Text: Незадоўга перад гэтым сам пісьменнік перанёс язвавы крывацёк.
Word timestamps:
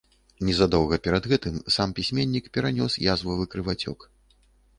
Незадоўга 0.45 0.97
перад 1.07 1.27
гэтым 1.33 1.59
сам 1.75 1.93
пісьменнік 1.99 2.49
перанёс 2.57 2.97
язвавы 3.15 3.43
крывацёк. 3.53 3.99